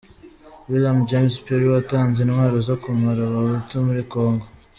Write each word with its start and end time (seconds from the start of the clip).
William 0.69 0.99
James 1.09 1.35
Perry 1.45 1.67
watanze 1.75 2.19
intwaro 2.21 2.57
zo 2.67 2.75
kumara 2.83 3.21
abahutu 3.25 3.75
muri 3.87 4.01
kongo 4.11 4.45